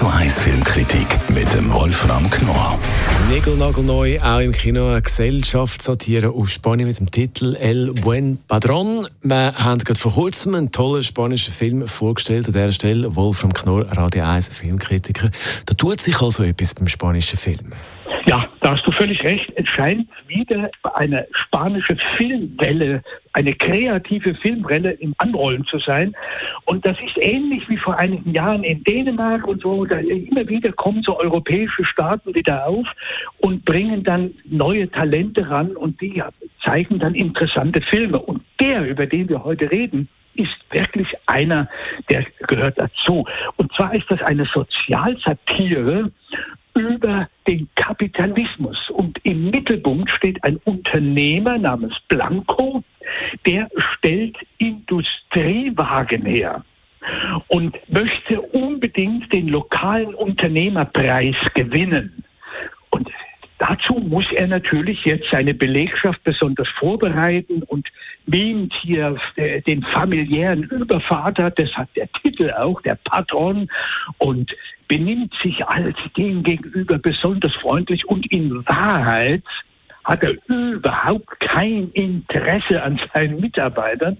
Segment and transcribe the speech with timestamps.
[0.00, 2.78] Radio 1 Filmkritik mit dem Wolfram Knorr.
[3.28, 9.08] Nägelnagelneu, auch im Kino, eine Gesellschaftssatire aus Spanien mit dem Titel El Buen Padrón.
[9.22, 12.46] Wir haben gerade vor kurzem einen tollen spanischen Film vorgestellt.
[12.46, 15.30] An dieser Stelle Wolfram Knorr, Radio 1 Filmkritiker.
[15.66, 17.74] Da tut sich also etwas beim spanischen Film.
[18.30, 19.52] Ja, da hast du völlig recht.
[19.56, 23.02] Es scheint wieder eine spanische Filmwelle,
[23.32, 26.14] eine kreative Filmwelle im Anrollen zu sein.
[26.64, 29.84] Und das ist ähnlich wie vor einigen Jahren in Dänemark und so.
[29.84, 32.86] Da immer wieder kommen so europäische Staaten wieder auf
[33.38, 36.22] und bringen dann neue Talente ran und die
[36.62, 38.20] zeigen dann interessante Filme.
[38.20, 41.68] Und der, über den wir heute reden, ist wirklich einer,
[42.08, 43.26] der gehört dazu.
[43.56, 46.12] Und zwar ist das eine Sozialsatire
[46.88, 48.90] über den Kapitalismus.
[48.90, 52.82] Und im Mittelpunkt steht ein Unternehmer namens Blanco,
[53.46, 56.64] der stellt Industriewagen her
[57.48, 62.24] und möchte unbedingt den lokalen Unternehmerpreis gewinnen.
[63.60, 67.86] Dazu muss er natürlich jetzt seine Belegschaft besonders vorbereiten und
[68.24, 69.16] mimt hier
[69.66, 73.68] den familiären Übervater, das hat der Titel auch, der Patron,
[74.16, 74.50] und
[74.88, 79.42] benimmt sich als dem gegenüber besonders freundlich und in Wahrheit
[80.10, 84.18] hat er überhaupt kein Interesse an seinen Mitarbeitern,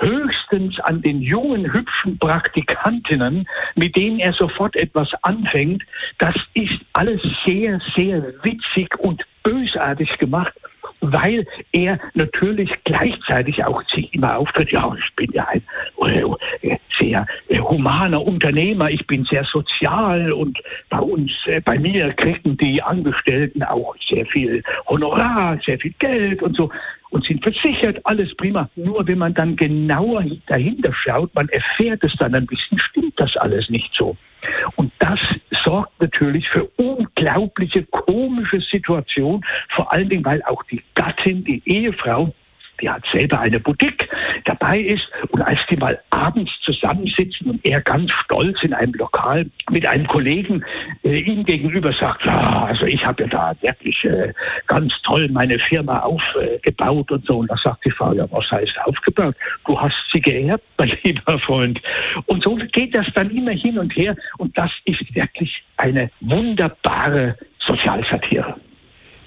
[0.00, 5.84] höchstens an den jungen, hübschen Praktikantinnen, mit denen er sofort etwas anfängt.
[6.18, 10.52] Das ist alles sehr, sehr witzig und bösartig gemacht
[11.00, 15.62] weil er natürlich gleichzeitig auch sich immer auftritt, ja, ich bin ja ein
[16.62, 16.77] äh,
[17.08, 20.58] sehr äh, humaner Unternehmer, ich bin sehr sozial und
[20.90, 26.42] bei uns, äh, bei mir kriegen die Angestellten auch sehr viel Honorar, sehr viel Geld
[26.42, 26.70] und so
[27.10, 28.68] und sind versichert, alles prima.
[28.76, 33.36] Nur wenn man dann genauer dahinter schaut, man erfährt es dann ein bisschen, stimmt das
[33.36, 34.16] alles nicht so.
[34.76, 35.18] Und das
[35.64, 42.32] sorgt natürlich für unglaubliche komische Situationen, vor allen Dingen, weil auch die Gattin, die Ehefrau,
[42.80, 44.08] die hat selber eine Boutique
[44.44, 45.08] dabei ist.
[45.30, 50.06] Und als die mal abends zusammensitzen und er ganz stolz in einem Lokal mit einem
[50.06, 50.64] Kollegen
[51.02, 54.32] äh, ihm gegenüber sagt, ja, also ich habe ja da wirklich äh,
[54.66, 57.38] ganz toll meine Firma aufgebaut und so.
[57.38, 59.34] Und da sagt die Frau, ja, was heißt aufgebaut?
[59.66, 61.80] Du hast sie geerbt, mein lieber Freund.
[62.26, 64.16] Und so geht das dann immer hin und her.
[64.38, 68.56] Und das ist wirklich eine wunderbare Sozialsatire.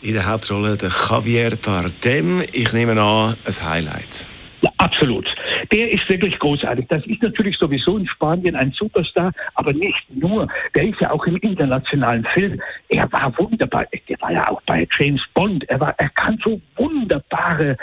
[0.03, 2.41] In der Hauptrolle der Javier Bardem.
[2.53, 4.25] Ich nehme an, ein Highlight.
[4.61, 5.27] Ja, absolut.
[5.71, 6.87] Der ist wirklich großartig.
[6.87, 10.47] Das ist natürlich sowieso in Spanien ein Superstar, aber nicht nur.
[10.73, 12.59] Der ist ja auch im internationalen Film.
[12.89, 13.85] Er war wunderbar.
[14.09, 15.69] Der war ja auch bei James Bond.
[15.69, 17.77] Er, war, er kann so wunderbare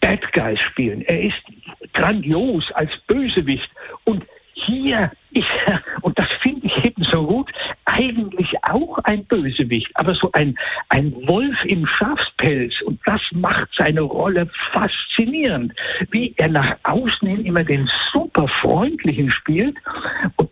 [0.00, 1.02] Bad Guys spielen.
[1.02, 1.42] Er ist
[1.92, 3.70] grandios als Bösewicht.
[4.02, 7.50] Und hier ist er, und das finde ich eben so gut,
[7.90, 10.56] eigentlich auch ein Bösewicht, aber so ein,
[10.88, 12.80] ein Wolf im Schafspelz.
[12.82, 15.72] Und das macht seine Rolle faszinierend,
[16.10, 19.76] wie er nach außen hin immer den super freundlichen spielt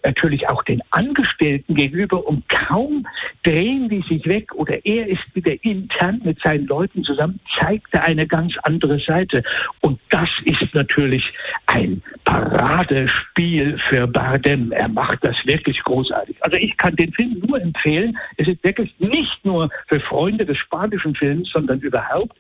[0.09, 2.27] natürlich auch den Angestellten gegenüber.
[2.27, 3.07] Und kaum
[3.43, 8.05] drehen die sich weg oder er ist wieder intern mit seinen Leuten zusammen, zeigt er
[8.05, 9.43] eine ganz andere Seite.
[9.81, 11.25] Und das ist natürlich
[11.67, 14.73] ein Paradespiel für Bardem.
[14.73, 16.37] Er macht das wirklich großartig.
[16.41, 18.17] Also ich kann den Film nur empfehlen.
[18.39, 22.37] Es ist wirklich nicht nur für Freunde des spanischen Films, sondern überhaupt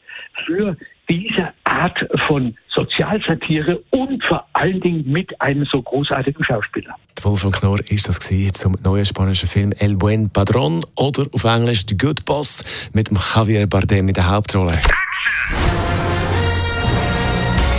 [0.46, 0.76] für
[1.08, 6.94] diese Art von Sozialsatire und vor allen Dingen mit einem so großartigen Schauspieler.
[7.24, 8.18] Wolfgang Knorr ist das
[8.52, 13.18] zum neuen spanischen Film El Buen Padrón oder auf Englisch The Good Boss mit dem
[13.34, 14.78] Javier Bardem in der Hauptrolle.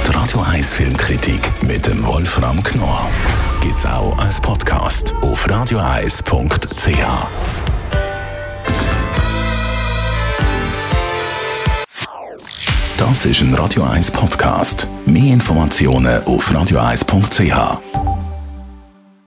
[0.07, 3.09] Die Radio 1 Filmkritik mit dem Wolfram Knorr
[3.61, 6.97] gibt's auch als Podcast auf radioeis.ch.
[12.97, 14.87] Das ist ein Radio 1 Podcast.
[15.05, 17.98] Mehr Informationen auf radioeis.ch.